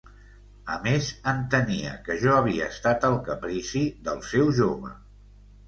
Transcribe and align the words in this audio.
A 0.75 0.77
més, 0.87 1.09
entenia 1.31 1.91
que 2.09 2.17
jo 2.25 2.33
havia 2.37 2.71
estat 2.77 3.07
el 3.13 3.21
caprici 3.29 3.85
del 4.09 4.27
seu 4.33 4.53
jove. 4.65 4.99